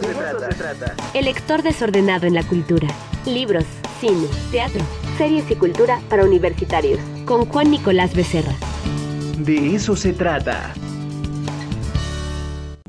eso, 0.00 0.40
se, 0.40 0.54
trata. 0.54 0.94
El 1.14 1.24
lector 1.24 1.62
desordenado 1.62 2.26
en 2.26 2.34
la 2.34 2.42
cultura. 2.42 2.88
Libros, 3.24 3.64
cine, 4.00 4.26
teatro, 4.50 4.84
series 5.16 5.50
y 5.50 5.54
cultura 5.54 6.00
para 6.08 6.24
universitarios. 6.24 7.00
Con 7.24 7.46
Juan 7.46 7.70
Nicolás 7.70 8.14
Becerra. 8.14 8.54
De 9.38 9.74
eso 9.74 9.96
se 9.96 10.12
trata. 10.12 10.74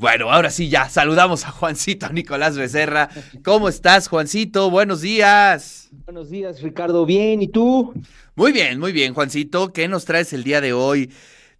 Bueno, 0.00 0.30
ahora 0.30 0.50
sí 0.50 0.68
ya 0.68 0.88
saludamos 0.88 1.44
a 1.44 1.50
Juancito 1.50 2.08
Nicolás 2.10 2.56
Becerra. 2.56 3.08
¿Cómo 3.42 3.68
estás, 3.68 4.08
Juancito? 4.08 4.70
Buenos 4.70 5.00
días. 5.00 5.88
Buenos 6.04 6.30
días, 6.30 6.62
Ricardo. 6.62 7.04
Bien, 7.04 7.42
¿y 7.42 7.48
tú? 7.48 7.92
Muy 8.36 8.52
bien, 8.52 8.78
muy 8.78 8.92
bien, 8.92 9.14
Juancito. 9.14 9.72
¿Qué 9.72 9.88
nos 9.88 10.04
traes 10.04 10.32
el 10.32 10.44
día 10.44 10.60
de 10.60 10.72
hoy? 10.72 11.10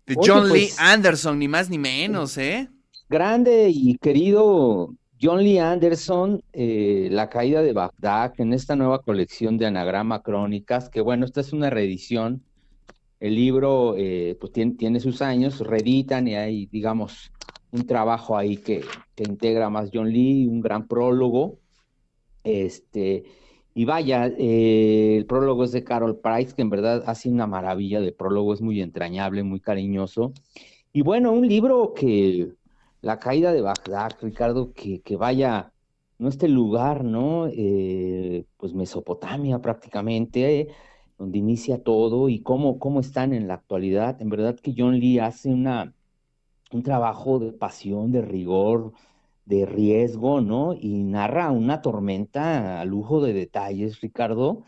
De 0.07 0.15
John 0.15 0.53
Lee 0.53 0.69
pues, 0.69 0.79
Anderson, 0.79 1.39
ni 1.39 1.49
más 1.49 1.69
ni 1.69 1.79
menos, 1.79 2.39
¿eh? 2.39 2.69
Grande 3.09 3.71
y 3.71 3.99
querido 3.99 4.95
John 5.21 5.43
Lee 5.43 5.59
Anderson, 5.59 6.43
eh, 6.53 7.09
La 7.11 7.29
caída 7.29 7.61
de 7.63 7.73
Bagdad, 7.73 8.35
en 8.39 8.53
esta 8.53 8.77
nueva 8.77 9.03
colección 9.03 9.59
de 9.59 9.67
Anagrama 9.67 10.23
Crónicas, 10.23 10.89
que 10.89 11.01
bueno, 11.01 11.25
esta 11.25 11.41
es 11.41 11.53
una 11.53 11.71
reedición. 11.71 12.45
El 13.19 13.35
libro 13.35 13.97
eh, 13.97 14.37
pues 14.41 14.53
tiene, 14.53 15.01
sus 15.01 15.21
años, 15.21 15.59
reeditan 15.61 16.29
y 16.29 16.37
hay, 16.37 16.67
digamos, 16.67 17.33
un 17.73 17.85
trabajo 17.85 18.37
ahí 18.37 18.59
que, 18.59 18.85
que 19.17 19.25
integra 19.25 19.71
más 19.71 19.91
John 19.93 20.13
Lee, 20.13 20.47
un 20.47 20.61
gran 20.61 20.87
prólogo. 20.87 21.59
Este, 22.45 23.25
y 23.75 23.85
vaya, 23.85 24.27
eh, 24.39 25.17
el 25.17 25.27
prólogo 25.27 25.65
es 25.65 25.73
de 25.73 25.83
Carol 25.83 26.21
Price, 26.21 26.55
que 26.55 26.63
en 26.63 26.71
verdad 26.71 27.03
hace 27.07 27.29
una 27.29 27.49
maravilla 27.49 28.01
de 28.01 28.13
prólogo, 28.13 28.55
es 28.55 28.61
muy 28.61 28.81
entrañable, 28.81 29.43
muy 29.43 29.59
cariñoso. 29.59 30.33
Y 30.93 31.03
bueno, 31.03 31.33
un 31.33 31.47
libro 31.47 31.93
que, 31.95 32.53
La 33.01 33.19
caída 33.19 33.53
de 33.53 33.61
Bagdad, 33.61 34.13
Ricardo, 34.21 34.73
que, 34.73 35.17
vaya, 35.17 35.73
no 36.19 36.29
este 36.29 36.49
lugar, 36.49 37.05
¿no? 37.05 37.47
Eh, 37.49 38.45
pues 38.57 38.75
Mesopotamia 38.75 39.61
prácticamente, 39.61 40.69
donde 41.19 41.39
inicia 41.39 41.83
todo 41.83 42.29
y 42.29 42.41
cómo, 42.43 42.79
cómo 42.79 43.01
están 43.01 43.33
en 43.35 43.49
la 43.49 43.55
actualidad. 43.55 44.21
En 44.21 44.31
verdad 44.31 44.57
que 44.57 44.75
John 44.77 44.99
Lee 44.99 45.21
hace 45.21 45.49
una, 45.51 45.95
un 46.73 46.83
trabajo 46.83 47.39
de 47.39 47.53
pasión, 47.53 48.13
de 48.13 48.23
rigor, 48.23 48.93
de 49.45 49.67
riesgo, 49.67 50.41
¿no? 50.41 50.75
Y 50.75 51.03
narra 51.05 51.51
una 51.51 51.83
tormenta 51.83 52.81
a 52.81 52.85
lujo 52.85 53.23
de 53.23 53.33
detalles, 53.33 54.01
Ricardo, 54.01 54.65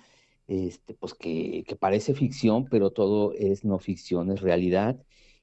este, 0.48 0.94
pues 0.94 1.14
que, 1.14 1.64
que 1.66 1.76
parece 1.76 2.14
ficción, 2.14 2.66
pero 2.66 2.90
todo 2.90 3.32
es 3.34 3.64
no 3.64 3.78
ficción, 3.78 4.30
es 4.32 4.40
realidad. 4.40 4.96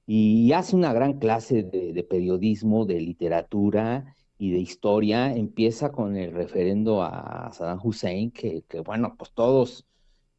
Y 0.10 0.54
hace 0.54 0.76
una 0.76 0.94
gran 0.94 1.20
clase 1.20 1.64
de, 1.64 2.04
periodismo, 2.04 2.86
de 2.86 3.02
literatura 3.02 4.16
y 4.38 4.52
de 4.52 4.60
historia. 4.60 5.36
Empieza 5.36 5.92
con 5.92 6.16
el 6.16 6.32
referendo 6.32 7.04
a 7.04 7.52
Saddam 7.52 7.80
Hussein, 7.84 8.32
que, 8.32 8.64
bueno, 8.86 9.16
pues 9.18 9.32
todos 9.34 9.86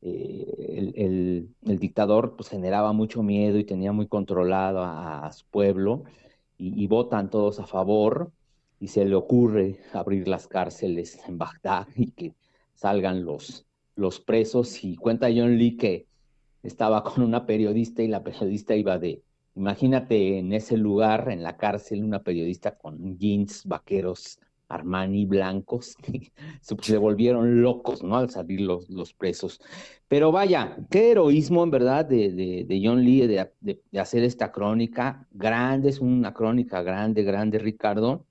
eh, 0.01 0.93
el, 0.97 1.79
dictador 1.79 2.35
pues, 2.37 2.49
generaba 2.49 2.93
mucho 2.95 3.23
miedo 3.23 3.59
y 3.59 3.65
tenía 3.65 3.93
muy 3.93 4.07
controlado 4.07 4.83
a, 4.83 5.31
su 5.33 5.45
pueblo 5.47 6.05
y, 6.57 6.87
votan 6.87 7.31
todos 7.31 7.61
a 7.61 7.67
favor 7.67 8.33
y 8.81 8.89
se 8.89 9.05
le 9.05 9.15
ocurre 9.17 9.81
abrir 9.93 10.29
las 10.29 10.47
cárceles 10.49 11.21
en 11.29 11.37
Bagdad 11.37 11.89
y 11.95 12.13
que 12.13 12.35
salgan 12.75 13.25
los, 13.25 13.67
los 13.97 14.21
presos 14.21 14.83
y 14.85 14.97
cuenta 14.97 15.29
John 15.29 15.59
Lee 15.59 15.77
que 15.77 16.07
estaba 16.63 17.05
con 17.05 17.23
una 17.23 17.45
periodista 17.45 18.03
y 18.03 18.09
la 18.09 18.23
periodista 18.23 18.75
iba 18.75 18.99
de, 18.99 19.23
imagínate 19.59 20.39
en 20.39 20.53
ese 20.53 20.77
lugar, 20.77 21.29
en 21.31 21.43
la 21.43 21.57
cárcel, 21.57 22.05
una 22.05 22.23
periodista 22.23 22.79
con 22.79 23.19
jeans 23.19 23.65
vaqueros 23.67 24.39
Armani 24.69 25.25
blancos, 25.25 25.97
se 26.61 26.99
volvieron 26.99 27.63
locos, 27.63 28.03
¿no? 28.03 28.17
Al 28.17 28.31
salir 28.31 28.61
los, 28.61 28.89
los 28.91 29.15
presos. 29.15 29.61
Pero 30.09 30.31
vaya, 30.31 30.77
qué 30.91 31.11
heroísmo 31.11 31.65
en 31.65 31.71
verdad 31.71 32.05
de, 32.05 32.65
de, 32.67 32.81
John 32.85 33.03
Lee 33.03 33.27
de, 33.27 33.51
de, 33.61 33.81
hacer 33.99 34.23
esta 34.25 34.53
crónica. 34.53 35.27
Grande, 35.33 35.89
es 35.89 36.01
una 36.01 36.35
crónica 36.35 36.83
grande, 36.83 37.23
grande, 37.23 37.59
Ricardo. 37.59 38.27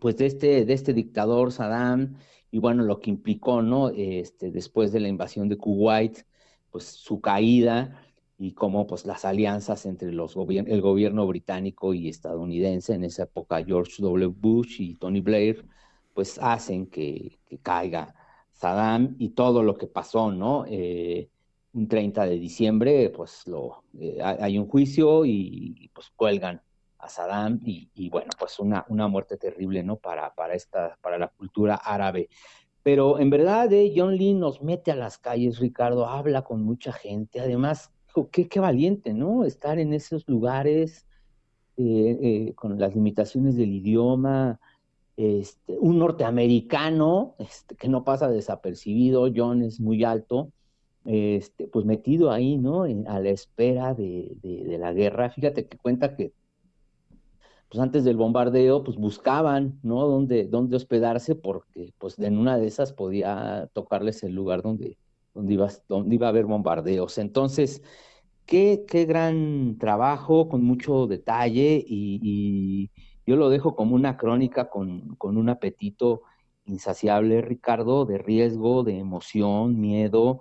Pues 0.00 0.16
de 0.16 0.26
este, 0.26 0.64
de 0.64 0.72
este 0.72 0.94
dictador 0.94 1.52
Saddam, 1.52 2.16
y 2.50 2.60
bueno, 2.60 2.82
lo 2.84 3.00
que 3.00 3.10
implicó, 3.10 3.62
¿no? 3.62 3.90
Este, 3.90 4.50
después 4.50 4.92
de 4.92 5.00
la 5.00 5.08
invasión 5.08 5.48
de 5.48 5.58
Kuwait, 5.58 6.24
pues 6.70 6.84
su 6.84 7.20
caída 7.20 8.07
y 8.38 8.52
cómo 8.52 8.86
pues 8.86 9.04
las 9.04 9.24
alianzas 9.24 9.84
entre 9.84 10.12
los 10.12 10.36
el 10.36 10.80
gobierno 10.80 11.26
británico 11.26 11.92
y 11.92 12.08
estadounidense, 12.08 12.94
en 12.94 13.04
esa 13.04 13.24
época 13.24 13.64
George 13.64 14.00
W. 14.00 14.28
Bush 14.28 14.80
y 14.80 14.94
Tony 14.94 15.20
Blair, 15.20 15.66
pues 16.14 16.38
hacen 16.40 16.86
que, 16.86 17.38
caiga 17.62 18.14
Saddam 18.52 19.16
y 19.18 19.30
todo 19.30 19.62
lo 19.62 19.74
que 19.76 19.88
pasó, 19.88 20.30
¿no? 20.30 20.64
Eh, 20.68 21.28
un 21.72 21.88
30 21.88 22.26
de 22.26 22.38
diciembre, 22.38 23.10
pues 23.10 23.46
lo, 23.46 23.84
eh, 23.98 24.18
hay 24.22 24.58
un 24.58 24.68
juicio 24.68 25.24
y, 25.24 25.90
pues 25.92 26.10
cuelgan 26.14 26.62
a 26.98 27.08
Saddam 27.08 27.60
y, 27.64 28.08
bueno, 28.10 28.30
pues 28.38 28.58
una, 28.60 28.84
una 28.88 29.08
muerte 29.08 29.36
terrible, 29.36 29.82
¿no? 29.82 29.96
Para, 29.96 30.32
para, 30.34 30.54
esta, 30.54 30.96
para 31.00 31.18
la 31.18 31.28
cultura 31.28 31.74
árabe. 31.76 32.28
Pero 32.82 33.18
en 33.18 33.30
verdad, 33.30 33.72
eh, 33.72 33.92
John 33.94 34.16
Lee 34.16 34.34
nos 34.34 34.62
mete 34.62 34.92
a 34.92 34.96
las 34.96 35.18
calles, 35.18 35.58
Ricardo, 35.58 36.06
habla 36.06 36.42
con 36.42 36.62
mucha 36.62 36.92
gente, 36.92 37.40
además 37.40 37.92
qué, 38.26 38.60
valiente, 38.60 39.14
¿no? 39.14 39.44
Estar 39.44 39.78
en 39.78 39.92
esos 39.92 40.28
lugares 40.28 41.06
eh, 41.76 42.18
eh, 42.20 42.52
con 42.54 42.78
las 42.78 42.94
limitaciones 42.94 43.56
del 43.56 43.72
idioma, 43.72 44.58
este, 45.16 45.76
un 45.78 45.98
norteamericano 45.98 47.34
este, 47.38 47.74
que 47.74 47.88
no 47.88 48.04
pasa 48.04 48.28
desapercibido, 48.28 49.28
John 49.34 49.62
es 49.62 49.80
muy 49.80 50.04
alto, 50.04 50.52
este, 51.04 51.66
pues 51.68 51.84
metido 51.84 52.30
ahí, 52.30 52.56
¿no? 52.56 52.82
a 52.82 53.20
la 53.20 53.30
espera 53.30 53.94
de, 53.94 54.36
de, 54.42 54.78
la 54.78 54.92
guerra. 54.92 55.30
Fíjate 55.30 55.66
que 55.66 55.78
cuenta 55.78 56.14
que, 56.14 56.32
pues 57.68 57.80
antes 57.80 58.04
del 58.04 58.16
bombardeo, 58.16 58.84
pues 58.84 58.96
buscaban, 58.96 59.78
¿no? 59.82 60.06
Dónde, 60.06 60.46
dónde 60.46 60.76
hospedarse, 60.76 61.34
porque 61.34 61.92
pues 61.98 62.18
en 62.18 62.38
una 62.38 62.56
de 62.56 62.66
esas 62.66 62.92
podía 62.92 63.68
tocarles 63.72 64.22
el 64.22 64.34
lugar 64.34 64.62
donde, 64.62 64.98
donde, 65.34 65.54
iba, 65.54 65.68
donde 65.88 66.14
iba 66.14 66.26
a 66.26 66.30
haber 66.30 66.46
bombardeos. 66.46 67.18
Entonces, 67.18 67.82
qué, 68.48 68.86
qué 68.88 69.04
gran 69.04 69.76
trabajo, 69.78 70.48
con 70.48 70.64
mucho 70.64 71.06
detalle, 71.06 71.84
y, 71.86 72.90
yo 73.26 73.36
lo 73.36 73.50
dejo 73.50 73.76
como 73.76 73.94
una 73.94 74.16
crónica 74.16 74.70
con, 74.70 75.14
con, 75.16 75.36
un 75.36 75.50
apetito 75.50 76.22
insaciable, 76.64 77.42
Ricardo, 77.42 78.06
de 78.06 78.16
riesgo, 78.16 78.84
de 78.84 78.98
emoción, 78.98 79.78
miedo, 79.78 80.40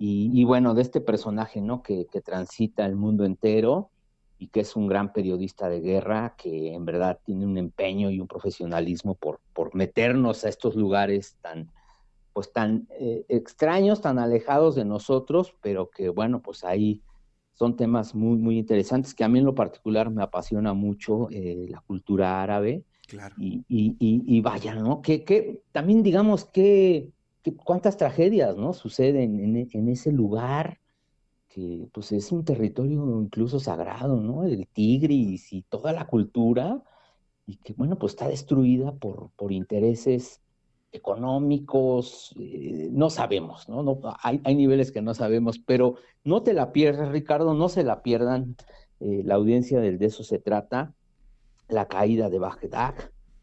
y, 0.00 0.44
bueno, 0.44 0.74
de 0.74 0.82
este 0.82 1.00
personaje, 1.00 1.60
¿no? 1.60 1.82
Que, 1.82 2.06
que 2.06 2.20
transita 2.20 2.86
el 2.86 2.96
mundo 2.96 3.24
entero 3.24 3.90
y 4.38 4.48
que 4.48 4.60
es 4.60 4.76
un 4.76 4.86
gran 4.86 5.12
periodista 5.12 5.68
de 5.68 5.80
guerra, 5.80 6.34
que 6.36 6.72
en 6.74 6.84
verdad 6.84 7.18
tiene 7.24 7.46
un 7.46 7.58
empeño 7.58 8.10
y 8.10 8.20
un 8.20 8.28
profesionalismo 8.28 9.14
por, 9.14 9.40
por 9.52 9.74
meternos 9.74 10.44
a 10.44 10.48
estos 10.48 10.76
lugares 10.76 11.36
tan, 11.40 11.72
pues 12.32 12.52
tan 12.52 12.86
eh, 12.90 13.24
extraños, 13.28 14.00
tan 14.00 14.20
alejados 14.20 14.76
de 14.76 14.84
nosotros, 14.84 15.54
pero 15.60 15.90
que 15.90 16.08
bueno, 16.08 16.42
pues 16.42 16.62
ahí 16.62 17.02
son 17.58 17.76
temas 17.76 18.14
muy, 18.14 18.38
muy 18.38 18.58
interesantes 18.58 19.14
que 19.14 19.24
a 19.24 19.28
mí 19.28 19.40
en 19.40 19.44
lo 19.44 19.54
particular 19.54 20.10
me 20.10 20.22
apasiona 20.22 20.74
mucho 20.74 21.28
eh, 21.30 21.66
la 21.68 21.80
cultura 21.80 22.40
árabe. 22.40 22.84
Claro. 23.08 23.34
Y, 23.38 23.64
y, 23.68 23.96
y, 23.98 24.40
vaya, 24.42 24.74
¿no? 24.74 25.02
Que, 25.02 25.24
que 25.24 25.62
también 25.72 26.02
digamos 26.02 26.44
que, 26.44 27.10
cuántas 27.64 27.96
tragedias, 27.96 28.56
¿no? 28.56 28.74
Suceden 28.74 29.40
en, 29.40 29.68
en, 29.72 29.88
ese 29.88 30.12
lugar 30.12 30.78
que 31.48 31.88
pues 31.92 32.12
es 32.12 32.30
un 32.30 32.44
territorio 32.44 33.20
incluso 33.22 33.58
sagrado, 33.58 34.20
¿no? 34.20 34.44
El 34.44 34.68
Tigris 34.68 35.52
y 35.52 35.62
toda 35.62 35.92
la 35.92 36.06
cultura 36.06 36.82
y 37.46 37.56
que 37.56 37.72
bueno, 37.72 37.98
pues 37.98 38.12
está 38.12 38.28
destruida 38.28 38.92
por, 38.94 39.30
por 39.36 39.50
intereses 39.50 40.42
económicos, 40.92 42.34
eh, 42.38 42.88
no 42.90 43.10
sabemos, 43.10 43.68
¿no? 43.68 43.82
no 43.82 44.00
hay, 44.22 44.40
hay, 44.44 44.54
niveles 44.54 44.90
que 44.90 45.02
no 45.02 45.14
sabemos, 45.14 45.58
pero 45.58 45.96
no 46.24 46.42
te 46.42 46.54
la 46.54 46.72
pierdas, 46.72 47.10
Ricardo, 47.10 47.54
no 47.54 47.68
se 47.68 47.84
la 47.84 48.02
pierdan. 48.02 48.56
Eh, 49.00 49.22
la 49.24 49.34
audiencia 49.34 49.80
del 49.80 49.98
de 49.98 50.06
eso 50.06 50.24
se 50.24 50.38
trata, 50.38 50.94
La 51.68 51.86
caída 51.86 52.30
de 52.30 52.38
Bagdad, 52.38 52.94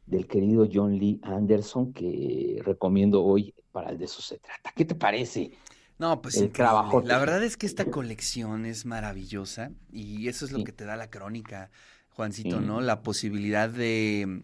del 0.06 0.27
querido 0.27 0.68
John 0.71 0.97
Lee 0.97 1.19
Anderson, 1.24 1.94
que 1.94 2.62
recomiendo 2.63 3.24
hoy 3.24 3.53
para 3.71 3.89
el 3.89 3.98
de 3.98 4.06
eso 4.06 4.21
se 4.21 4.39
trata. 4.39 4.71
¿Qué 4.75 4.86
te 4.86 4.95
parece? 4.95 5.51
No, 5.98 6.21
pues 6.21 6.38
el 6.38 6.51
trabajo. 6.51 7.01
La 7.01 7.19
verdad 7.19 7.44
es 7.44 7.56
que 7.56 7.65
esta 7.65 7.86
colección 7.86 8.65
es 8.65 8.86
maravillosa 8.86 9.71
y 9.91 10.27
eso 10.27 10.45
es 10.45 10.51
lo 10.51 10.63
que 10.63 10.74
te 10.74 10.83
da 10.83 10.98
la 10.98 11.09
crónica, 11.09 11.69
Juancito, 12.09 12.59
¿no? 12.59 12.81
La 12.81 13.01
posibilidad 13.01 13.69
de 13.69 14.41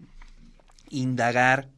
indagar 0.89 1.69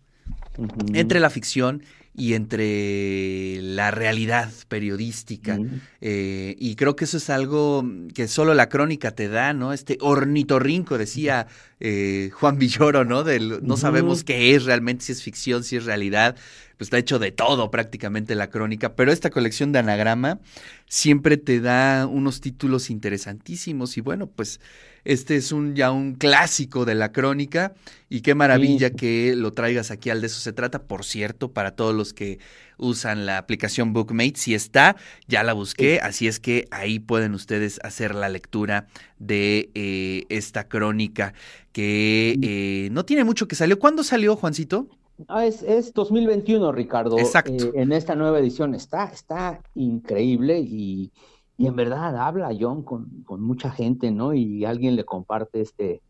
entre 0.93 1.19
la 1.19 1.29
ficción 1.29 1.83
y 2.15 2.35
entre 2.35 3.59
la 3.61 3.89
realidad 3.91 4.51
periodística. 4.67 5.57
Eh, 5.99 6.55
y 6.59 6.75
creo 6.75 6.95
que 6.95 7.05
eso 7.05 7.17
es 7.17 7.29
algo 7.29 7.83
que 8.13 8.27
solo 8.27 8.53
la 8.53 8.69
crónica 8.69 9.11
te 9.11 9.29
da, 9.29 9.53
¿no? 9.53 9.73
Este 9.73 9.97
ornitorrinco, 9.99 10.97
decía 10.97 11.47
eh, 11.85 12.29
Juan 12.31 12.57
Villoro, 12.57 13.03
¿no? 13.03 13.25
Del, 13.25 13.59
no 13.61 13.75
sabemos 13.75 14.23
qué 14.23 14.55
es 14.55 14.63
realmente, 14.63 15.03
si 15.03 15.11
es 15.11 15.21
ficción, 15.21 15.65
si 15.65 15.75
es 15.75 15.83
realidad. 15.83 16.37
Pues 16.77 16.87
está 16.87 16.97
hecho 16.97 17.19
de 17.19 17.31
todo 17.33 17.69
prácticamente 17.71 18.35
la 18.35 18.49
crónica, 18.49 18.95
pero 18.95 19.11
esta 19.11 19.29
colección 19.29 19.73
de 19.73 19.79
anagrama 19.79 20.39
siempre 20.87 21.35
te 21.35 21.59
da 21.59 22.07
unos 22.07 22.39
títulos 22.39 22.89
interesantísimos. 22.89 23.97
Y 23.97 24.01
bueno, 24.01 24.27
pues 24.27 24.61
este 25.03 25.35
es 25.35 25.51
un 25.51 25.75
ya 25.75 25.91
un 25.91 26.15
clásico 26.15 26.85
de 26.85 26.95
la 26.95 27.11
crónica. 27.11 27.73
Y 28.09 28.21
qué 28.21 28.33
maravilla 28.33 28.91
que 28.91 29.35
lo 29.35 29.51
traigas 29.51 29.91
aquí 29.91 30.09
al 30.09 30.21
de 30.21 30.27
eso 30.27 30.39
se 30.39 30.53
trata. 30.53 30.83
Por 30.83 31.03
cierto, 31.03 31.51
para 31.51 31.75
todos 31.75 31.93
los 31.93 32.13
que 32.13 32.39
usan 32.77 33.25
la 33.25 33.37
aplicación 33.37 33.91
Bookmate, 33.91 34.35
si 34.35 34.53
está, 34.53 34.95
ya 35.27 35.43
la 35.43 35.53
busqué, 35.53 35.99
así 35.99 36.27
es 36.27 36.39
que 36.39 36.67
ahí 36.71 36.99
pueden 36.99 37.33
ustedes 37.33 37.79
hacer 37.83 38.15
la 38.15 38.29
lectura 38.29 38.87
de 39.25 39.69
eh, 39.73 40.25
esta 40.29 40.67
crónica 40.67 41.33
que 41.71 42.37
eh, 42.41 42.89
no 42.91 43.05
tiene 43.05 43.23
mucho 43.23 43.47
que 43.47 43.55
salió. 43.55 43.79
¿Cuándo 43.79 44.03
salió, 44.03 44.35
Juancito? 44.35 44.87
Ah, 45.27 45.45
es, 45.45 45.63
es 45.63 45.93
2021, 45.93 46.71
Ricardo. 46.71 47.17
Exacto. 47.17 47.65
Eh, 47.65 47.71
en 47.75 47.91
esta 47.91 48.15
nueva 48.15 48.39
edición 48.39 48.75
está, 48.75 49.05
está 49.05 49.61
increíble 49.75 50.59
y 50.59 51.11
y 51.57 51.67
en 51.67 51.75
verdad 51.75 52.17
habla 52.17 52.49
John 52.59 52.83
con, 52.83 53.23
con 53.23 53.41
mucha 53.41 53.69
gente, 53.69 54.11
¿no? 54.11 54.33
Y 54.33 54.65
alguien 54.65 54.95
le 54.95 55.05
comparte 55.05 55.61
este, 55.61 56.01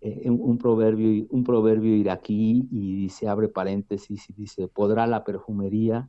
un, 0.00 0.58
proverbio, 0.58 1.26
un 1.30 1.44
proverbio 1.44 1.94
iraquí 1.94 2.68
y 2.70 2.96
dice, 2.96 3.28
abre 3.28 3.48
paréntesis 3.48 4.28
y 4.28 4.32
dice, 4.32 4.66
podrá 4.68 5.06
la 5.06 5.24
perfumería 5.24 6.08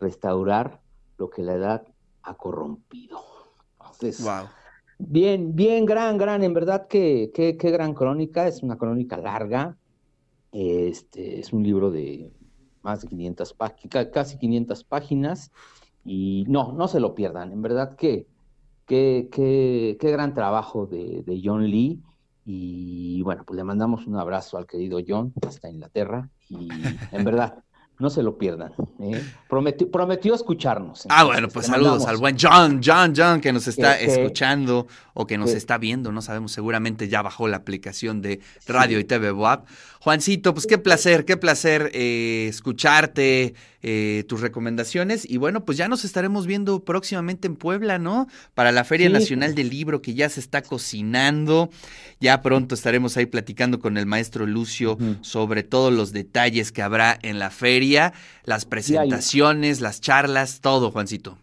restaurar 0.00 0.80
lo 1.18 1.30
que 1.30 1.42
la 1.42 1.54
edad 1.54 1.86
ha 2.22 2.34
corrompido. 2.34 3.20
Entonces, 3.80 4.22
wow. 4.22 4.46
Bien, 4.98 5.54
bien, 5.54 5.84
gran, 5.84 6.18
gran, 6.18 6.42
en 6.42 6.54
verdad 6.54 6.86
que, 6.86 7.30
qué 7.34 7.70
gran 7.70 7.94
crónica, 7.94 8.46
es 8.48 8.62
una 8.62 8.76
crónica 8.76 9.16
larga, 9.16 9.76
este, 10.52 11.40
es 11.40 11.52
un 11.52 11.62
libro 11.62 11.90
de 11.90 12.32
más 12.82 13.02
de 13.02 13.08
500 13.08 13.54
páginas, 13.54 14.06
casi 14.12 14.38
500 14.38 14.84
páginas, 14.84 15.52
y 16.04 16.44
no, 16.48 16.72
no 16.72 16.88
se 16.88 17.00
lo 17.00 17.14
pierdan. 17.14 17.52
En 17.52 17.60
verdad 17.62 17.96
que 17.96 18.26
qué, 18.86 19.28
qué, 19.30 19.96
qué 20.00 20.10
gran 20.10 20.32
trabajo 20.34 20.86
de, 20.86 21.22
de, 21.26 21.40
John 21.42 21.68
Lee. 21.68 22.00
Y 22.44 23.22
bueno, 23.22 23.42
pues 23.44 23.56
le 23.56 23.64
mandamos 23.64 24.06
un 24.06 24.16
abrazo 24.16 24.56
al 24.56 24.66
querido 24.66 25.00
John 25.06 25.34
hasta 25.46 25.68
Inglaterra. 25.68 26.30
Y 26.48 26.68
en 27.10 27.24
verdad, 27.24 27.64
no 27.98 28.10
se 28.10 28.22
lo 28.22 28.36
pierdan. 28.36 28.72
¿eh? 29.00 29.22
Prometió, 29.48 29.90
prometió, 29.90 30.34
escucharnos. 30.34 31.06
ah, 31.08 31.24
bueno, 31.24 31.48
pues 31.48 31.66
saludos 31.66 32.06
al 32.06 32.18
buen 32.18 32.36
John, 32.38 32.80
John, 32.84 33.14
John, 33.16 33.40
que 33.40 33.52
nos 33.52 33.66
está 33.68 33.98
escuchando 33.98 34.86
o 35.14 35.26
que 35.26 35.38
nos 35.38 35.50
está 35.50 35.78
viendo, 35.78 36.12
no 36.12 36.20
sabemos, 36.20 36.52
seguramente 36.52 37.08
ya 37.08 37.22
bajó 37.22 37.48
la 37.48 37.56
aplicación 37.56 38.20
de 38.20 38.40
Radio 38.66 38.98
y 38.98 39.04
TV 39.04 39.32
WAP. 39.32 39.66
Juancito, 40.00 40.52
pues 40.52 40.66
qué 40.66 40.78
placer, 40.78 41.24
qué 41.24 41.36
placer 41.36 41.90
eh, 41.94 42.46
escucharte, 42.48 43.54
eh, 43.88 44.24
tus 44.24 44.40
recomendaciones. 44.40 45.30
Y 45.30 45.36
bueno, 45.36 45.64
pues 45.64 45.78
ya 45.78 45.86
nos 45.86 46.04
estaremos 46.04 46.44
viendo 46.48 46.80
próximamente 46.80 47.46
en 47.46 47.54
Puebla, 47.54 48.00
¿no? 48.00 48.26
Para 48.52 48.72
la 48.72 48.82
Feria 48.82 49.08
Nacional 49.08 49.54
del 49.54 49.70
Libro 49.70 50.02
que 50.02 50.14
ya 50.14 50.28
se 50.28 50.40
está 50.40 50.60
cocinando. 50.62 51.70
Ya 52.18 52.42
pronto 52.42 52.74
estaremos 52.74 53.16
ahí 53.16 53.26
platicando 53.26 53.78
con 53.78 53.96
el 53.96 54.04
maestro 54.04 54.44
Lucio 54.44 54.98
sobre 55.20 55.62
todos 55.62 55.92
los 55.92 56.10
detalles 56.10 56.72
que 56.72 56.82
habrá 56.82 57.16
en 57.22 57.38
la 57.38 57.50
feria, 57.50 58.12
las 58.42 58.64
presentaciones, 58.64 59.80
las 59.80 60.00
charlas, 60.00 60.60
todo, 60.60 60.90
Juancito. 60.90 61.38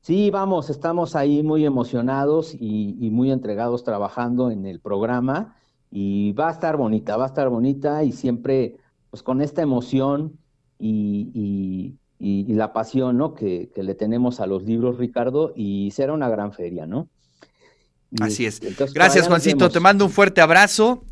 Sí, 0.00 0.30
vamos, 0.30 0.70
estamos 0.70 1.14
ahí 1.14 1.42
muy 1.42 1.66
emocionados 1.66 2.54
y, 2.54 2.96
y 3.02 3.10
muy 3.10 3.30
entregados 3.30 3.84
trabajando 3.84 4.50
en 4.50 4.64
el 4.64 4.80
programa 4.80 5.56
y 5.90 6.32
va 6.32 6.48
a 6.48 6.52
estar 6.52 6.78
bonita, 6.78 7.18
va 7.18 7.24
a 7.24 7.28
estar 7.28 7.50
bonita 7.50 8.02
y 8.02 8.12
siempre 8.12 8.78
pues 9.10 9.22
con 9.22 9.42
esta 9.42 9.60
emoción 9.60 10.38
y, 10.82 11.96
y, 12.18 12.44
la 12.54 12.72
pasión 12.72 13.16
¿no? 13.16 13.34
que, 13.34 13.70
que, 13.74 13.82
le 13.82 13.94
tenemos 13.94 14.40
a 14.40 14.46
los 14.46 14.62
libros, 14.64 14.98
Ricardo, 14.98 15.52
y 15.56 15.90
será 15.92 16.12
una 16.12 16.28
gran 16.28 16.52
feria, 16.52 16.86
¿no? 16.86 17.08
Así 18.20 18.44
es. 18.44 18.60
Gracias, 18.92 19.26
Juancito. 19.26 19.70
Te 19.70 19.80
mando 19.80 20.04
un 20.04 20.10
fuerte 20.10 20.40
abrazo 20.40 21.00